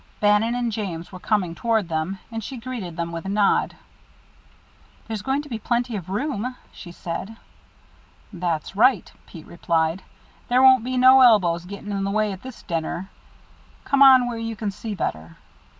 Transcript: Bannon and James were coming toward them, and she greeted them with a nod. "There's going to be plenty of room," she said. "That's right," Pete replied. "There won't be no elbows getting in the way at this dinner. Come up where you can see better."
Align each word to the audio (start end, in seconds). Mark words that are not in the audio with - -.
Bannon 0.19 0.55
and 0.55 0.71
James 0.71 1.11
were 1.11 1.19
coming 1.19 1.53
toward 1.53 1.87
them, 1.87 2.17
and 2.31 2.43
she 2.43 2.57
greeted 2.57 2.97
them 2.97 3.11
with 3.11 3.23
a 3.25 3.29
nod. 3.29 3.75
"There's 5.05 5.21
going 5.21 5.43
to 5.43 5.47
be 5.49 5.59
plenty 5.59 5.95
of 5.95 6.09
room," 6.09 6.55
she 6.71 6.91
said. 6.91 7.35
"That's 8.33 8.75
right," 8.75 9.13
Pete 9.27 9.45
replied. 9.45 10.01
"There 10.47 10.63
won't 10.63 10.83
be 10.83 10.97
no 10.97 11.21
elbows 11.21 11.65
getting 11.65 11.91
in 11.91 12.03
the 12.03 12.09
way 12.09 12.31
at 12.31 12.41
this 12.41 12.63
dinner. 12.63 13.11
Come 13.83 14.01
up 14.01 14.21
where 14.27 14.39
you 14.39 14.55
can 14.55 14.71
see 14.71 14.95
better." 14.95 15.37